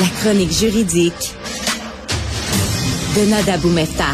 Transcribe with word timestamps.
La 0.00 0.06
chronique 0.20 0.52
juridique 0.52 1.34
de 3.16 3.30
Nada 3.30 3.58
Boumefta. 3.58 4.04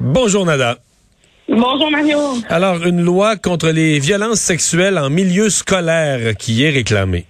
Bonjour 0.00 0.46
Nada. 0.46 0.78
Bonjour 1.48 1.90
Mario. 1.90 2.18
Alors, 2.48 2.86
une 2.86 3.00
loi 3.02 3.36
contre 3.36 3.70
les 3.70 3.98
violences 3.98 4.38
sexuelles 4.40 4.98
en 4.98 5.10
milieu 5.10 5.50
scolaire 5.50 6.36
qui 6.36 6.64
est 6.64 6.70
réclamée. 6.70 7.24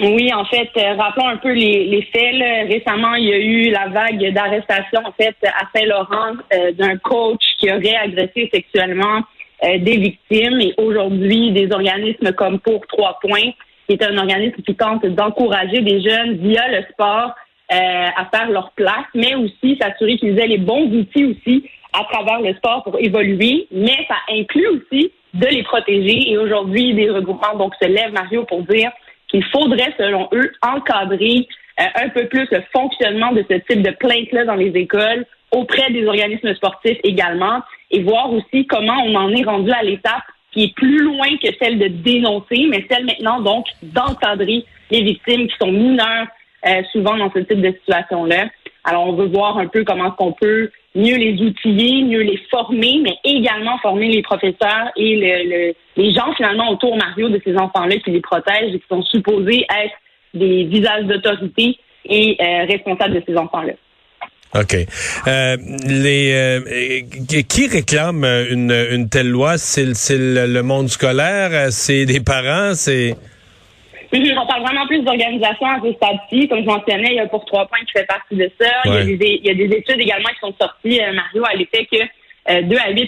Oui, 0.00 0.32
en 0.32 0.44
fait, 0.44 0.70
euh, 0.76 0.94
rappelons 0.94 1.28
un 1.28 1.36
peu 1.38 1.52
les, 1.52 1.84
les 1.86 2.02
faits. 2.12 2.34
là. 2.34 2.64
Récemment, 2.68 3.14
il 3.14 3.24
y 3.24 3.32
a 3.32 3.38
eu 3.38 3.70
la 3.70 3.88
vague 3.88 4.32
d'arrestation 4.32 5.00
en 5.04 5.12
fait 5.12 5.36
à 5.44 5.66
Saint-Laurent 5.74 6.34
euh, 6.52 6.72
d'un 6.72 6.96
coach 6.98 7.42
qui 7.58 7.70
aurait 7.72 7.96
agressé 7.96 8.48
sexuellement 8.52 9.22
euh, 9.64 9.78
des 9.78 9.96
victimes. 9.96 10.60
Et 10.60 10.74
aujourd'hui, 10.78 11.52
des 11.52 11.72
organismes 11.72 12.32
comme 12.32 12.60
Pour 12.60 12.86
Trois 12.86 13.18
Points, 13.20 13.52
qui 13.86 13.94
est 13.94 14.02
un 14.02 14.16
organisme 14.18 14.62
qui 14.62 14.74
tente 14.74 15.04
d'encourager 15.06 15.80
des 15.80 16.00
jeunes 16.00 16.36
via 16.36 16.68
le 16.68 16.84
sport 16.92 17.34
euh, 17.72 18.08
à 18.16 18.26
faire 18.32 18.50
leur 18.50 18.70
place, 18.72 19.06
mais 19.14 19.34
aussi 19.34 19.76
s'assurer 19.80 20.16
qu'ils 20.16 20.38
aient 20.38 20.46
les 20.46 20.58
bons 20.58 20.86
outils 20.92 21.24
aussi 21.24 21.68
à 21.92 22.04
travers 22.04 22.40
le 22.40 22.54
sport 22.54 22.84
pour 22.84 22.98
évoluer. 22.98 23.66
Mais 23.72 24.06
ça 24.08 24.16
inclut 24.30 24.68
aussi 24.68 25.12
de 25.34 25.46
les 25.46 25.62
protéger. 25.62 26.30
Et 26.30 26.38
aujourd'hui, 26.38 26.94
des 26.94 27.10
regroupements 27.10 27.56
donc 27.56 27.74
se 27.80 27.86
lèvent, 27.86 28.12
Mario, 28.12 28.44
pour 28.44 28.62
dire 28.62 28.90
qu'il 29.28 29.44
faudrait, 29.44 29.94
selon 29.98 30.28
eux, 30.32 30.50
encadrer 30.62 31.46
euh, 31.80 31.84
un 31.94 32.08
peu 32.08 32.26
plus 32.26 32.46
le 32.50 32.62
fonctionnement 32.72 33.32
de 33.32 33.44
ce 33.48 33.54
type 33.54 33.82
de 33.82 33.90
plainte-là 33.90 34.44
dans 34.44 34.54
les 34.54 34.70
écoles, 34.74 35.26
auprès 35.50 35.90
des 35.90 36.06
organismes 36.06 36.54
sportifs 36.54 36.98
également, 37.04 37.60
et 37.90 38.02
voir 38.02 38.32
aussi 38.32 38.66
comment 38.66 38.96
on 39.04 39.14
en 39.14 39.30
est 39.30 39.44
rendu 39.44 39.70
à 39.70 39.82
l'étape 39.82 40.24
qui 40.52 40.64
est 40.64 40.74
plus 40.74 40.98
loin 40.98 41.28
que 41.42 41.48
celle 41.60 41.78
de 41.78 41.88
dénoncer, 41.88 42.66
mais 42.68 42.86
celle 42.90 43.04
maintenant 43.04 43.40
donc 43.40 43.66
d'encadrer 43.82 44.64
les 44.90 45.02
victimes 45.02 45.46
qui 45.46 45.54
sont 45.60 45.72
mineures 45.72 46.26
euh, 46.66 46.82
souvent 46.92 47.16
dans 47.16 47.30
ce 47.32 47.40
type 47.40 47.60
de 47.60 47.72
situation-là. 47.72 48.48
Alors 48.84 49.06
on 49.06 49.12
veut 49.12 49.26
voir 49.26 49.58
un 49.58 49.66
peu 49.66 49.84
comment 49.84 50.14
on 50.18 50.32
peut 50.32 50.70
mieux 50.94 51.16
les 51.16 51.40
outiller, 51.42 52.02
mieux 52.02 52.22
les 52.22 52.38
former, 52.50 53.00
mais 53.02 53.16
également 53.24 53.78
former 53.78 54.08
les 54.08 54.22
professeurs 54.22 54.90
et 54.96 55.16
le, 55.16 55.50
le, 55.50 55.74
les 55.96 56.14
gens 56.14 56.32
finalement 56.34 56.70
autour, 56.70 56.96
Mario, 56.96 57.28
de 57.28 57.40
ces 57.44 57.56
enfants-là 57.56 57.96
qui 57.98 58.10
les 58.10 58.20
protègent 58.20 58.74
et 58.74 58.80
qui 58.80 58.86
sont 58.88 59.02
supposés 59.02 59.66
être 59.70 59.94
des 60.34 60.64
visages 60.64 61.04
d'autorité 61.04 61.78
et 62.06 62.36
euh, 62.40 62.64
responsables 62.64 63.14
de 63.14 63.22
ces 63.26 63.36
enfants-là. 63.36 63.74
OK. 64.54 64.74
Euh, 65.26 65.56
les 65.86 66.32
euh, 66.32 66.60
qui 67.48 67.66
réclame 67.66 68.24
une, 68.24 68.72
une 68.90 69.08
telle 69.08 69.28
loi? 69.28 69.58
C'est 69.58 69.84
le, 69.84 70.46
le 70.46 70.62
monde 70.62 70.88
scolaire? 70.88 71.70
C'est 71.70 72.06
des 72.06 72.20
parents? 72.20 72.74
C'est... 72.74 73.14
On 74.10 74.46
parle 74.46 74.62
vraiment 74.62 74.86
plus 74.86 75.02
d'organisation 75.02 75.66
à 75.66 75.80
ce 75.84 75.92
stade-ci. 75.92 76.48
Comme 76.48 76.60
je 76.60 76.66
mentionnais, 76.66 77.08
il 77.10 77.16
y 77.16 77.20
a 77.20 77.26
pour 77.26 77.44
trois 77.44 77.66
points 77.66 77.80
qui 77.80 77.92
fait 77.92 78.06
partie 78.06 78.36
de 78.36 78.50
ça. 78.58 78.90
Ouais. 78.90 79.02
Il, 79.04 79.10
y 79.10 79.14
a 79.14 79.16
des, 79.16 79.40
il 79.42 79.46
y 79.46 79.50
a 79.50 79.54
des 79.54 79.76
études 79.76 80.00
également 80.00 80.28
qui 80.30 80.40
sont 80.40 80.54
sorties, 80.58 81.00
euh, 81.00 81.12
Mario, 81.12 81.44
à 81.44 81.54
l'effet 81.54 81.86
que 81.92 81.98
euh, 82.50 82.62
2 82.62 82.76
à 82.76 82.92
8% 82.92 83.04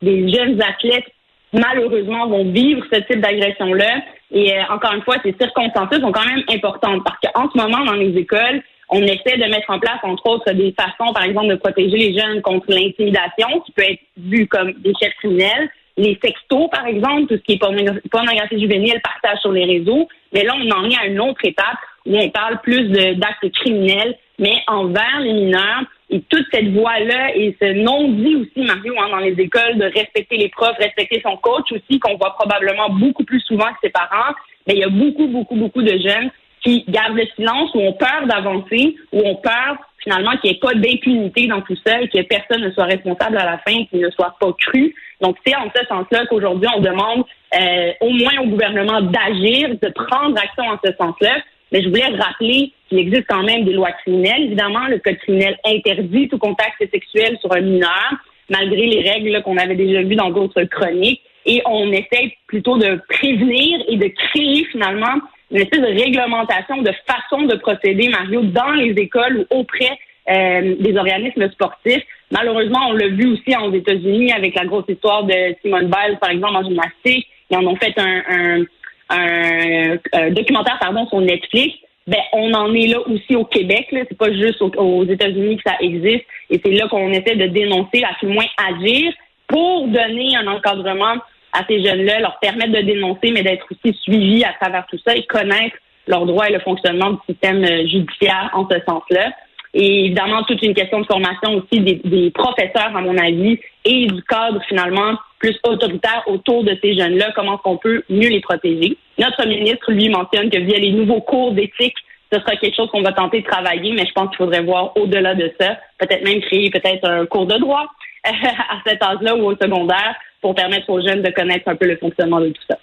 des 0.00 0.32
jeunes 0.32 0.62
athlètes, 0.62 1.12
malheureusement, 1.52 2.26
vont 2.28 2.50
vivre 2.50 2.82
ce 2.90 3.00
type 3.00 3.20
d'agression-là. 3.20 3.98
Et 4.32 4.56
euh, 4.56 4.62
encore 4.70 4.94
une 4.94 5.02
fois, 5.02 5.16
ces 5.22 5.34
circonstances 5.38 6.00
sont 6.00 6.12
quand 6.12 6.26
même 6.26 6.42
importantes 6.48 7.02
parce 7.04 7.18
qu'en 7.20 7.50
ce 7.50 7.58
moment, 7.58 7.84
dans 7.84 7.92
les 7.92 8.16
écoles, 8.16 8.62
on 8.90 9.02
essaie 9.02 9.36
de 9.36 9.50
mettre 9.50 9.70
en 9.70 9.78
place, 9.78 9.98
entre 10.02 10.26
autres, 10.28 10.52
des 10.52 10.74
façons, 10.78 11.12
par 11.12 11.24
exemple, 11.24 11.48
de 11.48 11.56
protéger 11.56 11.96
les 11.96 12.18
jeunes 12.18 12.42
contre 12.42 12.66
l'intimidation, 12.70 13.60
qui 13.64 13.72
peut 13.72 13.82
être 13.82 14.00
vue 14.16 14.46
comme 14.46 14.72
des 14.72 14.92
chefs 15.00 15.14
criminels, 15.14 15.70
les 15.96 16.18
sextos, 16.22 16.68
par 16.70 16.86
exemple, 16.86 17.26
tout 17.28 17.36
ce 17.36 17.42
qui 17.42 17.52
est 17.52 17.62
porno- 17.62 18.00
pornographie 18.10 18.60
juvénile, 18.60 19.00
partage 19.00 19.38
sur 19.38 19.52
les 19.52 19.64
réseaux. 19.64 20.08
Mais 20.32 20.42
là, 20.42 20.54
on 20.56 20.70
en 20.70 20.90
est 20.90 20.98
à 20.98 21.06
une 21.06 21.20
autre 21.20 21.44
étape 21.44 21.78
où 22.04 22.16
on 22.16 22.28
parle 22.30 22.60
plus 22.62 22.88
d'actes 23.16 23.50
criminels, 23.52 24.16
mais 24.38 24.56
envers 24.66 25.20
les 25.20 25.32
mineurs. 25.32 25.84
Et 26.10 26.20
toute 26.20 26.44
cette 26.52 26.68
voie-là 26.68 27.34
et 27.36 27.56
ce 27.60 27.72
non-dit 27.72 28.36
aussi, 28.36 28.66
Mario, 28.66 28.94
hein, 29.00 29.08
dans 29.10 29.18
les 29.18 29.40
écoles, 29.40 29.78
de 29.78 29.84
respecter 29.84 30.36
les 30.36 30.48
profs, 30.48 30.76
respecter 30.78 31.20
son 31.24 31.36
coach 31.36 31.72
aussi, 31.72 31.98
qu'on 31.98 32.16
voit 32.16 32.34
probablement 32.34 32.90
beaucoup 32.90 33.24
plus 33.24 33.40
souvent 33.40 33.66
que 33.66 33.78
ses 33.84 33.90
parents. 33.90 34.34
Mais 34.66 34.74
il 34.74 34.80
y 34.80 34.84
a 34.84 34.88
beaucoup, 34.88 35.28
beaucoup, 35.28 35.56
beaucoup 35.56 35.82
de 35.82 35.96
jeunes 35.98 36.30
qui 36.64 36.84
gardent 36.88 37.16
le 37.16 37.26
silence 37.36 37.70
ou 37.74 37.80
ont 37.80 37.92
peur 37.92 38.26
d'avancer 38.26 38.96
ou 39.12 39.20
ont 39.20 39.36
peur 39.36 39.76
finalement 40.04 40.36
qu'il 40.36 40.50
n'y 40.50 40.56
ait 40.56 40.60
pas 40.60 40.74
d'impunité 40.74 41.46
dans 41.46 41.62
tout 41.62 41.76
ça 41.84 42.00
et 42.00 42.08
que 42.08 42.20
personne 42.22 42.62
ne 42.62 42.70
soit 42.70 42.84
responsable 42.84 43.38
à 43.38 43.44
la 43.44 43.58
fin, 43.58 43.84
qu'il 43.86 44.00
ne 44.00 44.10
soit 44.10 44.34
pas 44.38 44.52
cru. 44.52 44.94
Donc, 45.20 45.36
c'est 45.46 45.56
en 45.56 45.70
ce 45.74 45.86
sens-là 45.86 46.26
qu'aujourd'hui, 46.26 46.68
on 46.76 46.80
demande 46.80 47.24
euh, 47.58 47.92
au 48.00 48.10
moins 48.10 48.38
au 48.42 48.46
gouvernement 48.46 49.00
d'agir, 49.00 49.70
de 49.80 49.88
prendre 49.90 50.38
action 50.38 50.64
en 50.64 50.78
ce 50.84 50.92
sens-là. 50.98 51.36
Mais 51.72 51.82
je 51.82 51.88
voulais 51.88 52.06
rappeler 52.06 52.72
qu'il 52.88 52.98
existe 52.98 53.24
quand 53.28 53.42
même 53.42 53.64
des 53.64 53.72
lois 53.72 53.92
criminelles. 53.92 54.44
Évidemment, 54.44 54.86
le 54.88 54.98
code 54.98 55.16
criminel 55.18 55.58
interdit 55.64 56.28
tout 56.28 56.38
contact 56.38 56.78
sexuel 56.92 57.38
sur 57.40 57.52
un 57.52 57.60
mineur, 57.60 58.10
malgré 58.50 58.86
les 58.86 59.10
règles 59.10 59.42
qu'on 59.42 59.56
avait 59.56 59.74
déjà 59.74 60.02
vues 60.02 60.16
dans 60.16 60.30
d'autres 60.30 60.64
chroniques. 60.64 61.22
Et 61.46 61.62
on 61.66 61.90
essaie 61.92 62.36
plutôt 62.46 62.76
de 62.78 63.00
prévenir 63.08 63.80
et 63.88 63.96
de 63.96 64.08
créer 64.08 64.64
finalement 64.66 65.20
une 65.54 65.60
espèce 65.60 65.80
de 65.80 65.86
réglementation, 65.86 66.82
de 66.82 66.92
façon 67.06 67.42
de 67.42 67.54
procéder, 67.54 68.08
Mario, 68.08 68.42
dans 68.42 68.72
les 68.72 68.90
écoles 68.90 69.46
ou 69.50 69.60
auprès 69.60 69.98
euh, 70.28 70.74
des 70.80 70.96
organismes 70.96 71.48
sportifs. 71.50 72.02
Malheureusement, 72.30 72.88
on 72.88 72.92
l'a 72.92 73.08
vu 73.08 73.32
aussi 73.32 73.56
aux 73.56 73.72
États-Unis 73.72 74.32
avec 74.32 74.56
la 74.56 74.64
grosse 74.64 74.86
histoire 74.88 75.22
de 75.24 75.54
Simone 75.62 75.86
Biles, 75.86 76.18
par 76.20 76.30
exemple, 76.30 76.56
en 76.56 76.64
gymnastique. 76.64 77.28
Ils 77.50 77.56
en 77.56 77.66
ont 77.66 77.76
fait 77.76 77.96
un, 77.98 78.22
un, 78.28 78.64
un, 79.10 79.96
un 80.12 80.30
documentaire 80.30 80.78
pardon, 80.80 81.06
sur 81.06 81.20
Netflix. 81.20 81.76
Ben, 82.06 82.20
on 82.32 82.52
en 82.52 82.74
est 82.74 82.88
là 82.88 83.00
aussi 83.06 83.36
au 83.36 83.44
Québec. 83.44 83.86
Là. 83.92 84.00
C'est 84.08 84.18
pas 84.18 84.32
juste 84.32 84.60
aux, 84.60 85.04
États-Unis 85.04 85.56
que 85.56 85.70
ça 85.70 85.76
existe. 85.80 86.24
Et 86.50 86.60
c'est 86.62 86.72
là 86.72 86.88
qu'on 86.88 87.10
essaie 87.10 87.36
de 87.36 87.46
dénoncer, 87.46 88.02
à 88.02 88.14
tout 88.18 88.26
moins 88.26 88.46
agir, 88.58 89.12
pour 89.46 89.86
donner 89.88 90.36
un 90.36 90.46
encadrement 90.48 91.16
à 91.54 91.64
ces 91.68 91.82
jeunes-là, 91.82 92.20
leur 92.20 92.38
permettre 92.40 92.72
de 92.72 92.80
dénoncer, 92.80 93.30
mais 93.32 93.42
d'être 93.42 93.66
aussi 93.70 93.96
suivis 94.02 94.44
à 94.44 94.52
travers 94.60 94.84
tout 94.86 94.98
ça 95.06 95.16
et 95.16 95.24
connaître 95.24 95.76
leurs 96.06 96.26
droits 96.26 96.50
et 96.50 96.52
le 96.52 96.60
fonctionnement 96.60 97.12
du 97.12 97.18
système 97.28 97.64
euh, 97.64 97.86
judiciaire 97.86 98.50
en 98.52 98.68
ce 98.68 98.76
sens-là. 98.86 99.30
Et 99.72 100.06
évidemment, 100.06 100.42
toute 100.44 100.62
une 100.62 100.74
question 100.74 101.00
de 101.00 101.06
formation 101.06 101.54
aussi 101.54 101.80
des, 101.80 102.30
professeurs, 102.30 102.96
à 102.96 103.00
mon 103.00 103.16
avis, 103.18 103.58
et 103.84 104.06
du 104.06 104.22
cadre 104.22 104.60
finalement 104.68 105.14
plus 105.40 105.58
autoritaire 105.64 106.22
autour 106.26 106.62
de 106.62 106.78
ces 106.80 106.94
jeunes-là, 106.94 107.32
comment 107.34 107.60
on 107.64 107.76
peut 107.76 108.02
mieux 108.08 108.28
les 108.28 108.40
protéger. 108.40 108.96
Notre 109.18 109.46
ministre, 109.46 109.90
lui, 109.90 110.08
mentionne 110.08 110.48
que 110.48 110.58
via 110.58 110.78
les 110.78 110.92
nouveaux 110.92 111.20
cours 111.20 111.52
d'éthique, 111.52 111.96
ce 112.32 112.38
sera 112.38 112.56
quelque 112.56 112.76
chose 112.76 112.88
qu'on 112.90 113.02
va 113.02 113.12
tenter 113.12 113.40
de 113.40 113.46
travailler, 113.46 113.92
mais 113.92 114.06
je 114.06 114.12
pense 114.12 114.28
qu'il 114.28 114.38
faudrait 114.38 114.62
voir 114.62 114.96
au-delà 114.96 115.34
de 115.34 115.52
ça, 115.60 115.76
peut-être 115.98 116.24
même 116.24 116.40
créer 116.40 116.70
peut-être 116.70 117.08
un 117.08 117.26
cours 117.26 117.46
de 117.46 117.58
droit 117.58 117.86
à 118.24 118.78
cet 118.86 119.02
âge-là 119.02 119.36
ou 119.36 119.44
au 119.44 119.56
secondaire 119.56 120.14
pour 120.44 120.54
permettre 120.54 120.90
aux 120.90 121.00
jeunes 121.00 121.22
de 121.22 121.30
connaître 121.30 121.66
un 121.68 121.74
peu 121.74 121.86
le 121.86 121.96
fonctionnement 121.96 122.38
de 122.38 122.48
tout 122.50 122.62
ça. 122.68 122.76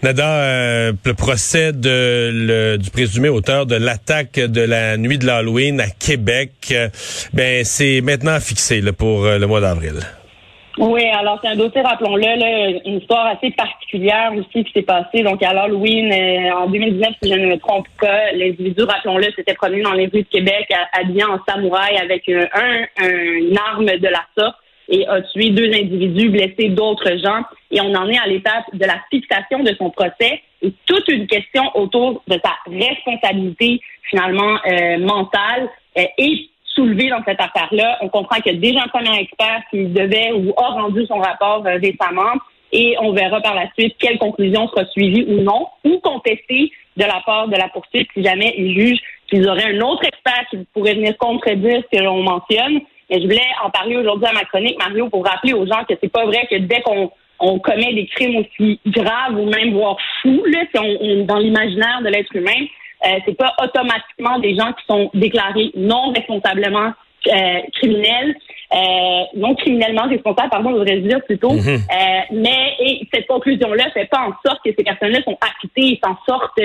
Nada, 0.00 0.28
euh, 0.44 0.92
le 1.04 1.14
procès 1.14 1.72
de, 1.72 2.30
le- 2.32 2.76
du 2.78 2.88
présumé 2.90 3.28
auteur 3.28 3.66
de 3.66 3.74
l'attaque 3.74 4.34
de 4.38 4.60
la 4.60 4.96
nuit 4.96 5.18
de 5.18 5.26
l'Halloween 5.26 5.80
à 5.80 5.88
Québec, 5.90 6.52
euh, 6.70 6.88
ben 7.32 7.64
c'est 7.64 8.00
maintenant 8.00 8.38
fixé 8.38 8.80
là, 8.80 8.92
pour 8.92 9.24
euh, 9.24 9.38
le 9.38 9.46
mois 9.48 9.60
d'avril. 9.60 9.94
Oui, 10.78 11.02
alors 11.18 11.40
c'est 11.42 11.48
un 11.48 11.56
dossier, 11.56 11.80
rappelons-le, 11.80 12.86
une 12.88 12.98
histoire 12.98 13.26
assez 13.26 13.50
particulière 13.50 14.30
aussi 14.36 14.62
qui 14.62 14.70
s'est 14.72 14.82
passée. 14.82 15.24
Donc 15.24 15.42
à 15.42 15.52
l'Halloween, 15.52 16.12
en 16.52 16.68
2019, 16.68 17.08
si 17.20 17.32
je 17.32 17.34
ne 17.36 17.46
me 17.48 17.56
trompe 17.58 17.88
pas, 18.00 18.30
l'individu, 18.34 18.84
rappelons-le, 18.84 19.24
s'était 19.34 19.54
promené 19.54 19.82
dans 19.82 19.94
les 19.94 20.04
rues 20.06 20.22
de 20.22 20.28
Québec 20.30 20.68
habillé 20.92 21.24
en 21.24 21.40
samouraï 21.48 21.96
avec 21.96 22.28
un, 22.28 22.46
un- 22.54 22.86
une 23.50 23.58
arme 23.58 23.86
de 23.86 24.06
la 24.06 24.22
sorte 24.38 24.54
et 24.88 25.06
a 25.06 25.20
tué 25.22 25.50
deux 25.50 25.68
individus, 25.68 26.30
blessé 26.30 26.70
d'autres 26.70 27.16
gens. 27.18 27.42
Et 27.70 27.80
on 27.80 27.94
en 27.94 28.08
est 28.08 28.18
à 28.18 28.26
l'étape 28.26 28.64
de 28.72 28.84
la 28.84 29.00
fixation 29.10 29.62
de 29.62 29.74
son 29.76 29.90
procès 29.90 30.40
et 30.62 30.72
toute 30.86 31.06
une 31.08 31.26
question 31.26 31.64
autour 31.74 32.22
de 32.26 32.38
sa 32.42 32.56
responsabilité 32.66 33.80
finalement 34.10 34.58
euh, 34.66 34.98
mentale 34.98 35.68
euh, 35.98 36.04
et 36.16 36.48
soulevée 36.64 37.10
dans 37.10 37.22
cette 37.24 37.40
affaire-là. 37.40 37.98
On 38.00 38.08
comprend 38.08 38.40
qu'il 38.40 38.54
y 38.54 38.56
a 38.56 38.60
déjà 38.60 38.84
un 38.84 38.88
premier 38.88 39.20
expert 39.20 39.62
qui 39.70 39.84
devait 39.84 40.32
ou 40.32 40.52
a 40.56 40.68
rendu 40.68 41.04
son 41.06 41.18
rapport 41.18 41.64
euh, 41.66 41.78
récemment 41.82 42.40
et 42.72 42.96
on 43.00 43.12
verra 43.12 43.40
par 43.40 43.54
la 43.54 43.70
suite 43.78 43.96
quelle 43.98 44.18
conclusion 44.18 44.68
sera 44.68 44.84
suivie 44.86 45.24
ou 45.28 45.42
non 45.42 45.68
ou 45.84 45.98
contestée 46.00 46.70
de 46.96 47.04
la 47.04 47.22
part 47.24 47.48
de 47.48 47.56
la 47.56 47.68
poursuite 47.68 48.08
si 48.14 48.22
jamais 48.22 48.54
ils 48.56 48.78
jugent 48.78 49.00
qu'ils 49.28 49.48
auraient 49.48 49.74
un 49.74 49.80
autre 49.80 50.04
expert 50.04 50.46
qui 50.50 50.58
pourrait 50.72 50.94
venir 50.94 51.16
contredire 51.18 51.82
ce 51.90 51.98
que 51.98 52.02
l'on 52.02 52.22
mentionne. 52.22 52.80
Mais 53.10 53.20
je 53.20 53.24
voulais 53.24 53.40
en 53.64 53.70
parler 53.70 53.96
aujourd'hui 53.96 54.26
à 54.26 54.32
ma 54.32 54.44
chronique, 54.44 54.78
Mario, 54.78 55.08
pour 55.08 55.24
rappeler 55.24 55.54
aux 55.54 55.66
gens 55.66 55.84
que 55.88 55.94
c'est 56.00 56.12
pas 56.12 56.24
vrai 56.26 56.46
que 56.50 56.56
dès 56.56 56.80
qu'on 56.82 57.10
on 57.40 57.58
commet 57.58 57.94
des 57.94 58.06
crimes 58.06 58.36
aussi 58.36 58.80
graves 58.86 59.38
ou 59.38 59.44
même 59.48 59.72
voire 59.72 59.96
fous, 60.22 60.42
là, 60.46 60.60
si 60.72 60.78
on, 60.80 60.96
on- 61.00 61.24
dans 61.24 61.38
l'imaginaire 61.38 62.00
de 62.02 62.08
l'être 62.08 62.34
humain, 62.34 62.66
euh, 63.06 63.18
c'est 63.24 63.36
pas 63.36 63.54
automatiquement 63.62 64.38
des 64.40 64.56
gens 64.56 64.72
qui 64.72 64.84
sont 64.86 65.10
déclarés 65.14 65.70
non 65.76 66.12
responsablement 66.12 66.92
euh, 67.28 67.60
criminels. 67.74 68.34
non 69.36 69.54
criminellement 69.54 70.08
responsables, 70.08 70.50
pardon, 70.50 70.70
je 70.70 70.76
voudrais 70.78 70.98
dire 70.98 71.22
plutôt. 71.24 71.52
Mhm. 71.52 71.78
mais 72.32 72.74
et 72.80 73.08
cette 73.12 73.26
conclusion-là 73.26 73.90
fait 73.92 74.06
pas 74.06 74.20
en 74.20 74.32
sorte 74.44 74.60
que 74.64 74.70
ces 74.76 74.84
personnes-là 74.84 75.22
sont 75.22 75.38
acquittées 75.40 75.92
et 75.92 76.00
s'en 76.04 76.16
sortent 76.28 76.60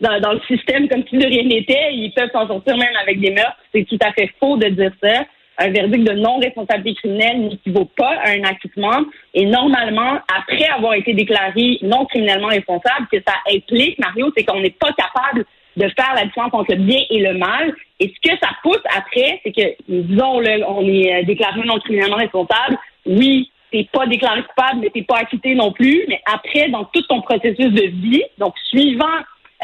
dans, 0.00 0.20
dans, 0.20 0.32
le 0.32 0.40
système 0.46 0.88
comme 0.88 1.04
si 1.08 1.18
de 1.18 1.26
rien 1.26 1.44
n'était. 1.44 1.92
Ils 1.92 2.12
peuvent 2.14 2.30
s'en 2.32 2.46
sortir 2.46 2.76
même 2.76 2.96
avec 3.02 3.20
des 3.20 3.30
meurtres. 3.30 3.58
C'est 3.72 3.84
tout 3.84 3.98
à 4.00 4.12
fait 4.12 4.30
faux 4.40 4.56
de 4.56 4.68
dire 4.68 4.92
ça 5.02 5.24
un 5.58 5.70
verdict 5.70 6.04
de 6.04 6.12
non-responsabilité 6.14 7.00
criminelle 7.00 7.48
n'équivaut 7.48 7.88
pas 7.96 8.14
à 8.24 8.30
un 8.30 8.42
acquittement. 8.44 9.04
Et 9.34 9.46
normalement, 9.46 10.18
après 10.36 10.66
avoir 10.66 10.94
été 10.94 11.14
déclaré 11.14 11.78
non 11.82 12.06
criminellement 12.06 12.48
responsable, 12.48 13.06
que 13.10 13.18
ça 13.26 13.34
implique, 13.54 13.98
Mario, 13.98 14.32
c'est 14.36 14.44
qu'on 14.44 14.60
n'est 14.60 14.70
pas 14.70 14.92
capable 14.92 15.44
de 15.76 15.88
faire 15.88 16.14
la 16.14 16.24
différence 16.24 16.54
entre 16.54 16.74
le 16.74 16.82
bien 16.82 17.00
et 17.10 17.20
le 17.20 17.34
mal. 17.34 17.74
Et 18.00 18.08
ce 18.08 18.30
que 18.30 18.36
ça 18.38 18.50
pousse 18.62 18.82
après, 18.96 19.40
c'est 19.44 19.52
que, 19.52 19.74
disons, 19.88 20.40
là, 20.40 20.58
on 20.68 20.86
est 20.86 21.14
euh, 21.14 21.24
déclaré 21.24 21.60
non 21.64 21.78
criminellement 21.78 22.16
responsable. 22.16 22.76
Oui, 23.06 23.50
t'es 23.70 23.88
pas 23.92 24.06
déclaré 24.06 24.42
coupable, 24.42 24.80
mais 24.82 24.90
t'es 24.90 25.02
pas 25.02 25.18
acquitté 25.18 25.54
non 25.54 25.72
plus. 25.72 26.04
Mais 26.08 26.20
après, 26.32 26.68
dans 26.68 26.84
tout 26.84 27.02
ton 27.02 27.20
processus 27.22 27.70
de 27.70 27.86
vie, 27.86 28.22
donc 28.38 28.54
suivant 28.70 29.04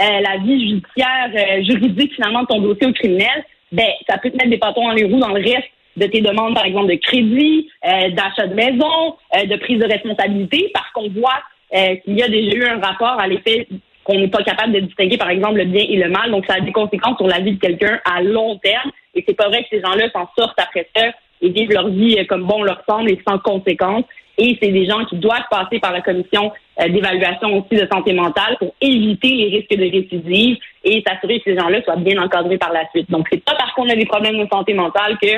euh, 0.01 0.21
la 0.21 0.39
vie 0.39 0.69
judiciaire, 0.69 1.31
euh, 1.35 1.63
juridique 1.65 2.15
finalement 2.15 2.43
de 2.43 2.47
ton 2.47 2.61
dossier 2.61 2.87
au 2.87 2.93
criminel, 2.93 3.45
ben 3.73 3.89
ça 4.09 4.19
peut 4.19 4.31
te 4.31 4.37
mettre 4.37 4.51
des 4.51 4.57
bâtons 4.57 4.83
dans 4.83 4.95
les 4.95 5.05
roues 5.05 5.21
dans 5.21 5.29
le 5.29 5.43
reste 5.43 5.69
de 6.01 6.07
tes 6.07 6.23
demandes, 6.23 6.55
par 6.55 6.65
exemple, 6.65 6.91
de 6.91 6.99
crédit, 6.99 7.69
euh, 7.85 8.11
d'achat 8.11 8.47
de 8.47 8.55
maison, 8.55 9.17
euh, 9.37 9.45
de 9.45 9.57
prise 9.57 9.79
de 9.79 9.87
responsabilité, 9.87 10.71
parce 10.73 10.91
qu'on 10.95 11.11
voit 11.11 11.41
euh, 11.75 11.97
qu'il 11.97 12.19
y 12.19 12.23
a 12.23 12.29
déjà 12.29 12.57
eu 12.57 12.65
un 12.65 12.81
rapport 12.81 13.21
à 13.21 13.29
l'effet 13.29 13.69
qu'on 14.05 14.19
n'est 14.19 14.29
pas 14.29 14.43
capable 14.43 14.73
de 14.73 14.81
distinguer, 14.81 15.19
par 15.19 15.29
exemple, 15.29 15.59
le 15.59 15.67
bien 15.67 15.85
et 15.87 15.97
le 15.97 16.09
mal. 16.09 16.31
Donc, 16.31 16.47
ça 16.47 16.55
a 16.55 16.61
des 16.61 16.73
conséquences 16.73 17.19
sur 17.19 17.29
la 17.29 17.41
vie 17.41 17.53
de 17.53 17.61
quelqu'un 17.61 18.01
à 18.11 18.23
long 18.23 18.57
terme. 18.59 18.91
Et 19.15 19.23
c'est 19.29 19.37
pas 19.37 19.49
vrai 19.49 19.63
que 19.63 19.69
ces 19.71 19.83
gens-là 19.83 20.09
s'en 20.11 20.27
sortent 20.39 20.59
après 20.59 20.89
ça 20.97 21.09
et 21.43 21.51
vivent 21.51 21.73
leur 21.73 21.89
vie 21.89 22.17
comme 22.27 22.45
bon 22.45 22.63
leur 22.63 22.83
semble 22.89 23.11
et 23.11 23.21
sans 23.29 23.39
conséquences. 23.39 24.05
Et 24.39 24.57
c'est 24.63 24.71
des 24.71 24.87
gens 24.87 25.05
qui 25.05 25.17
doivent 25.17 25.49
passer 25.51 25.81
par 25.81 25.93
la 25.93 26.01
commission 26.01 26.51
d'évaluation 26.79 27.59
aussi 27.59 27.79
de 27.79 27.87
santé 27.93 28.15
mentale 28.15 28.57
pour 28.59 28.75
éviter 28.81 29.29
les 29.29 29.49
risques 29.59 29.77
de 29.77 29.91
récidive 29.91 30.57
et 30.83 31.05
s'assurer 31.07 31.41
que 31.41 31.51
ces 31.51 31.59
gens-là 31.59 31.83
soient 31.83 31.97
bien 31.97 32.23
encadrés 32.23 32.57
par 32.57 32.73
la 32.73 32.89
suite. 32.89 33.11
Donc, 33.11 33.27
c'est 33.31 33.45
pas 33.45 33.55
parce 33.55 33.73
qu'on 33.73 33.89
a 33.91 33.95
des 33.95 34.07
problèmes 34.07 34.39
de 34.39 34.49
santé 34.51 34.73
mentale 34.73 35.19
que 35.21 35.29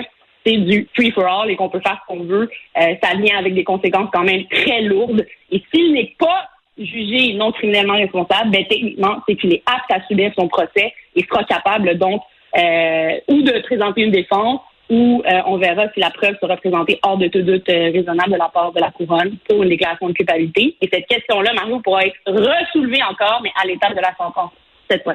c'est 0.44 0.56
du 0.56 0.88
free 0.94 1.10
for 1.12 1.24
all 1.24 1.50
et 1.50 1.56
qu'on 1.56 1.68
peut 1.68 1.80
faire 1.80 2.00
ce 2.02 2.12
qu'on 2.12 2.24
veut, 2.24 2.50
euh, 2.78 2.94
ça 3.02 3.16
vient 3.16 3.38
avec 3.38 3.54
des 3.54 3.64
conséquences 3.64 4.08
quand 4.12 4.24
même 4.24 4.44
très 4.48 4.82
lourdes. 4.82 5.24
Et 5.50 5.62
s'il 5.72 5.92
n'est 5.92 6.14
pas 6.18 6.48
jugé 6.78 7.34
non 7.34 7.52
criminellement 7.52 7.94
responsable, 7.94 8.50
ben 8.50 8.64
techniquement, 8.68 9.16
c'est 9.28 9.36
qu'il 9.36 9.52
est 9.52 9.62
apte 9.66 9.90
à 9.92 10.06
subir 10.06 10.32
son 10.38 10.48
procès 10.48 10.92
et 11.14 11.24
sera 11.24 11.44
capable 11.44 11.96
donc 11.98 12.22
euh, 12.56 13.18
ou 13.28 13.42
de 13.42 13.62
présenter 13.62 14.02
une 14.02 14.10
défense 14.10 14.60
ou 14.90 15.22
euh, 15.24 15.40
on 15.46 15.56
verra 15.58 15.84
si 15.94 16.00
la 16.00 16.10
preuve 16.10 16.34
sera 16.40 16.56
présentée 16.56 16.98
hors 17.02 17.16
de 17.16 17.28
tout 17.28 17.42
doute 17.42 17.66
raisonnable 17.66 18.32
de 18.32 18.38
la 18.38 18.48
part 18.48 18.72
de 18.72 18.80
la 18.80 18.90
couronne 18.90 19.36
pour 19.48 19.62
une 19.62 19.70
déclaration 19.70 20.08
de 20.08 20.12
culpabilité. 20.12 20.76
Et 20.82 20.88
cette 20.92 21.06
question-là, 21.06 21.52
Mario, 21.54 21.80
pourra 21.80 22.04
être 22.04 22.16
resoulevée 22.26 23.02
encore, 23.02 23.40
mais 23.42 23.50
à 23.62 23.66
l'étape 23.66 23.94
de 23.94 24.00
la 24.00 24.14
sentence 24.16 24.50
cette 24.90 25.02
fois. 25.02 25.14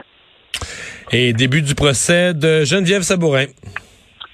Et 1.12 1.34
début 1.34 1.62
du 1.62 1.76
procès 1.76 2.34
de 2.34 2.64
Geneviève 2.64 3.02
Sabourin. 3.04 3.46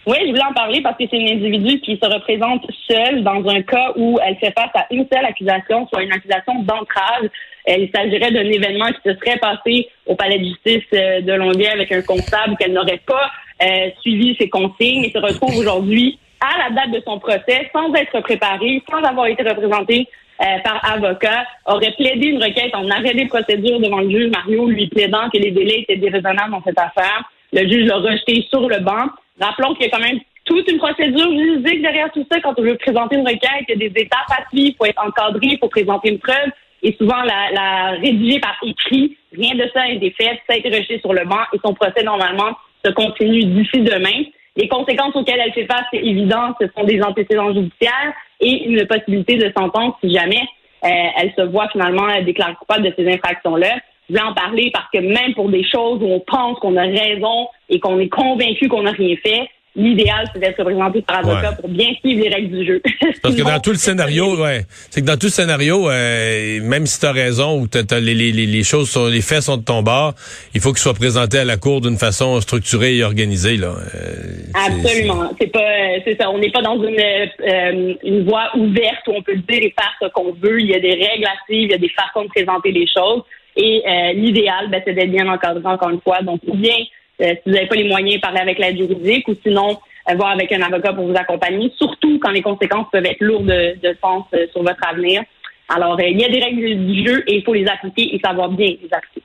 Oui, 0.05 0.17
je 0.21 0.31
voulais 0.31 0.43
en 0.43 0.53
parler 0.53 0.81
parce 0.81 0.97
que 0.97 1.05
c'est 1.09 1.17
une 1.17 1.29
individu 1.29 1.79
qui 1.79 1.97
se 1.97 2.05
représente 2.05 2.65
seule 2.89 3.23
dans 3.23 3.47
un 3.47 3.61
cas 3.61 3.93
où 3.95 4.19
elle 4.25 4.35
fait 4.35 4.51
face 4.51 4.71
à 4.75 4.85
une 4.91 5.07
seule 5.11 5.23
accusation, 5.23 5.87
soit 5.87 6.03
une 6.03 6.11
accusation 6.11 6.55
d'entrave. 6.63 7.29
Il 7.67 7.89
s'agirait 7.95 8.31
d'un 8.31 8.43
événement 8.43 8.87
qui 8.87 9.09
se 9.09 9.15
serait 9.15 9.39
passé 9.39 9.87
au 10.05 10.15
palais 10.15 10.39
de 10.39 10.43
justice 10.43 10.83
euh, 10.93 11.21
de 11.21 11.31
Longueuil 11.31 11.67
avec 11.67 11.89
un 11.93 12.01
comptable 12.01 12.57
qu'elle 12.57 12.73
n'aurait 12.73 13.01
pas 13.05 13.31
euh, 13.63 13.89
suivi 14.01 14.35
ses 14.37 14.49
consignes 14.49 15.05
et 15.05 15.11
se 15.11 15.19
retrouve 15.19 15.55
aujourd'hui 15.57 16.19
à 16.41 16.69
la 16.69 16.75
date 16.75 16.91
de 16.91 17.01
son 17.05 17.19
procès 17.19 17.69
sans 17.71 17.93
être 17.93 18.19
préparée, 18.19 18.83
sans 18.89 19.01
avoir 19.01 19.27
été 19.27 19.43
représentée 19.43 20.09
euh, 20.41 20.59
par 20.65 20.81
avocat, 20.91 21.45
aurait 21.65 21.93
plaidé 21.93 22.27
une 22.27 22.43
requête 22.43 22.75
en 22.75 22.89
arrêt 22.89 23.13
des 23.13 23.27
procédures 23.27 23.79
devant 23.79 23.99
le 23.99 24.09
juge 24.09 24.31
Mario, 24.31 24.67
lui 24.67 24.87
plaidant 24.87 25.29
que 25.29 25.37
les 25.37 25.51
délais 25.51 25.85
étaient 25.87 25.95
déraisonnables 25.95 26.51
dans 26.51 26.63
cette 26.63 26.79
affaire. 26.79 27.23
Le 27.53 27.61
juge 27.69 27.85
l'a 27.85 27.97
rejeté 27.97 28.45
sur 28.49 28.67
le 28.67 28.79
banc. 28.79 29.05
Rappelons 29.39 29.73
qu'il 29.73 29.85
y 29.85 29.89
a 29.89 29.91
quand 29.91 30.03
même 30.03 30.19
toute 30.45 30.69
une 30.69 30.77
procédure 30.77 31.31
juridique 31.31 31.81
derrière 31.81 32.11
tout 32.11 32.25
ça. 32.31 32.39
Quand 32.41 32.53
on 32.57 32.63
veut 32.63 32.77
présenter 32.77 33.15
une 33.15 33.27
requête, 33.27 33.65
il 33.67 33.81
y 33.81 33.85
a 33.85 33.89
des 33.89 34.01
étapes 34.01 34.29
à 34.29 34.47
suivre, 34.49 34.69
il 34.71 34.75
faut 34.77 34.85
être 34.85 35.03
encadré, 35.03 35.47
il 35.47 35.57
faut 35.59 35.69
présenter 35.69 36.09
une 36.09 36.19
preuve. 36.19 36.51
Et 36.81 36.95
souvent, 36.99 37.21
la, 37.23 37.51
la 37.53 37.91
rédiger 37.91 38.39
par 38.39 38.57
écrit, 38.61 39.17
rien 39.31 39.55
de 39.55 39.69
ça 39.73 39.83
a 39.83 39.89
été 39.89 40.11
fait, 40.11 40.41
ça 40.47 40.53
a 40.53 40.57
été 40.57 40.69
rejeté 40.69 40.99
sur 40.99 41.13
le 41.13 41.25
banc 41.25 41.39
et 41.53 41.59
son 41.65 41.73
procès, 41.73 42.03
normalement, 42.03 42.57
se 42.83 42.91
continue 42.91 43.45
d'ici 43.45 43.81
demain. 43.81 44.23
Les 44.57 44.67
conséquences 44.67 45.15
auxquelles 45.15 45.39
elle 45.43 45.53
fait 45.53 45.65
face, 45.65 45.85
c'est 45.91 46.03
évident, 46.03 46.53
ce 46.59 46.67
sont 46.75 46.83
des 46.83 47.01
antécédents 47.01 47.53
judiciaires 47.53 48.13
et 48.39 48.65
une 48.65 48.85
possibilité 48.85 49.37
de 49.37 49.51
sentence 49.57 49.95
si 50.03 50.13
jamais 50.13 50.41
euh, 50.83 50.89
elle 51.17 51.33
se 51.35 51.41
voit 51.43 51.69
finalement 51.69 52.07
déclarée 52.21 52.55
coupable 52.55 52.83
de 52.83 52.93
ces 52.95 53.11
infractions-là. 53.11 53.77
Je 54.13 54.19
voulais 54.19 54.29
en 54.29 54.33
parler 54.35 54.69
parce 54.71 54.85
que 54.93 54.99
même 54.99 55.33
pour 55.33 55.49
des 55.49 55.63
choses 55.67 55.99
où 56.01 56.05
on 56.05 56.19
pense 56.19 56.59
qu'on 56.59 56.77
a 56.77 56.83
raison 56.83 57.47
et 57.69 57.79
qu'on 57.79 57.99
est 57.99 58.09
convaincu 58.09 58.67
qu'on 58.67 58.83
n'a 58.83 58.91
rien 58.91 59.15
fait, 59.23 59.49
l'idéal, 59.75 60.29
c'est 60.31 60.39
d'être 60.39 60.59
représenté 60.59 61.01
par 61.01 61.17
avocat 61.17 61.53
pour 61.53 61.67
bien 61.67 61.87
suivre 61.99 62.23
les 62.23 62.29
règles 62.29 62.55
du 62.55 62.65
jeu. 62.65 62.81
Parce 63.23 63.35
que 63.35 63.41
dans 63.41 63.59
tout 63.63 63.71
le 63.71 63.77
scénario, 63.77 64.39
ouais, 64.39 64.65
c'est 64.91 65.01
que 65.01 65.07
dans 65.07 65.17
tout 65.17 65.25
le 65.25 65.31
scénario, 65.31 65.89
euh, 65.89 66.61
même 66.61 66.85
si 66.85 66.99
tu 66.99 67.07
as 67.07 67.11
raison 67.11 67.59
ou 67.59 67.67
t'as, 67.67 67.99
les, 67.99 68.13
les, 68.13 68.31
les, 68.31 68.63
choses 68.63 68.91
sont, 68.91 69.07
les 69.07 69.21
faits 69.21 69.41
sont 69.41 69.57
de 69.57 69.63
ton 69.63 69.81
bord, 69.81 70.13
il 70.53 70.61
faut 70.61 70.69
qu'ils 70.69 70.81
soient 70.83 70.93
présentés 70.93 71.39
à 71.39 71.45
la 71.45 71.57
cour 71.57 71.81
d'une 71.81 71.97
façon 71.97 72.39
structurée 72.41 72.97
et 72.97 73.03
organisée 73.03 73.57
là. 73.57 73.73
Euh, 73.95 74.67
Absolument, 74.67 75.31
c'est, 75.41 75.47
pas, 75.47 75.59
c'est 76.05 76.17
ça. 76.21 76.29
On 76.29 76.37
n'est 76.37 76.51
pas 76.51 76.61
dans 76.61 76.75
une 76.75 76.99
euh, 76.99 77.93
une 78.03 78.25
voie 78.25 78.51
ouverte 78.55 79.07
où 79.07 79.13
on 79.15 79.23
peut 79.23 79.35
dire 79.35 79.63
et 79.63 79.73
faire 79.75 79.93
ce 79.99 80.07
qu'on 80.09 80.33
veut. 80.33 80.59
Il 80.59 80.67
y 80.67 80.75
a 80.75 80.79
des 80.79 80.93
règles 80.93 81.25
à 81.25 81.43
suivre, 81.45 81.65
il 81.65 81.71
y 81.71 81.73
a 81.73 81.79
des 81.79 81.89
façons 81.89 82.25
de 82.25 82.29
présenter 82.29 82.71
les 82.71 82.85
choses. 82.85 83.23
Et 83.55 83.83
euh, 83.87 84.13
l'idéal, 84.13 84.69
ben, 84.69 84.81
c'est 84.85 84.93
d'être 84.93 85.11
bien 85.11 85.27
encadré 85.27 85.61
encore 85.65 85.89
une 85.89 86.01
fois. 86.01 86.21
Donc, 86.21 86.39
ou 86.47 86.55
bien, 86.55 86.75
euh, 87.21 87.33
si 87.35 87.41
vous 87.45 87.51
n'avez 87.51 87.67
pas 87.67 87.75
les 87.75 87.87
moyens, 87.87 88.21
parler 88.21 88.39
avec 88.39 88.59
l'aide 88.59 88.77
juridique 88.77 89.27
ou 89.27 89.35
sinon, 89.43 89.77
euh, 90.09 90.15
voir 90.15 90.31
avec 90.31 90.51
un 90.51 90.61
avocat 90.61 90.93
pour 90.93 91.05
vous 91.05 91.15
accompagner, 91.15 91.71
surtout 91.77 92.19
quand 92.19 92.31
les 92.31 92.41
conséquences 92.41 92.87
peuvent 92.91 93.05
être 93.05 93.21
lourdes 93.21 93.45
de, 93.45 93.77
de 93.81 93.97
sens 94.01 94.25
sur 94.51 94.63
votre 94.63 94.87
avenir. 94.87 95.23
Alors, 95.69 95.99
il 96.01 96.19
y 96.19 96.25
a 96.25 96.29
des 96.29 96.39
règles 96.39 96.85
du 96.85 97.07
jeu 97.07 97.23
et 97.27 97.37
il 97.37 97.43
faut 97.43 97.53
les 97.53 97.67
appliquer 97.67 98.15
et 98.15 98.19
savoir 98.19 98.49
bien 98.49 98.67
les 98.67 98.89
appliquer. 98.91 99.23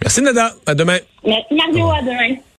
Merci, 0.00 0.22
Nada. 0.22 0.50
À 0.66 0.74
demain. 0.74 0.98
Merci, 1.24 1.54
Mario. 1.54 1.90
À 1.90 2.02
demain. 2.02 2.36